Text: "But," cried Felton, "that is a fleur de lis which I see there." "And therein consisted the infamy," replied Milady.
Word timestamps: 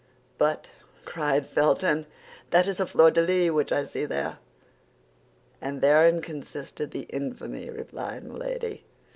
"But," 0.39 0.69
cried 1.05 1.45
Felton, 1.45 2.07
"that 2.49 2.65
is 2.65 2.79
a 2.79 2.87
fleur 2.87 3.11
de 3.11 3.21
lis 3.21 3.51
which 3.51 3.71
I 3.71 3.83
see 3.85 4.05
there." 4.05 4.39
"And 5.61 5.79
therein 5.79 6.23
consisted 6.23 6.89
the 6.89 7.05
infamy," 7.11 7.69
replied 7.69 8.23
Milady. 8.23 8.83